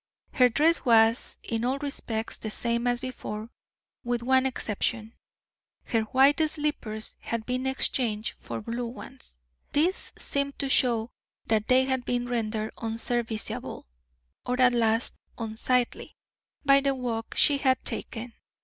[0.33, 3.51] Her dress was, in all respects, the same as before,
[4.03, 5.13] with one exception
[5.83, 9.39] her white slippers had been exchanged for blue ones.
[9.73, 11.11] This seemed to show
[11.45, 13.85] that they had been rendered unserviceable,
[14.43, 16.15] or at least unsightly,
[16.65, 18.33] by the walk she had taken.